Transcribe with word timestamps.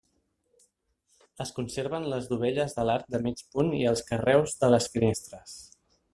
Es 1.45 1.51
conserven 1.57 2.07
les 2.13 2.29
dovelles 2.31 2.73
de 2.79 2.87
l'arc 2.91 3.13
de 3.17 3.21
mig 3.27 3.45
punt 3.57 3.71
i 3.83 3.83
els 3.93 4.05
carreus 4.09 4.59
de 4.65 4.73
les 4.77 4.91
finestres. 4.97 5.55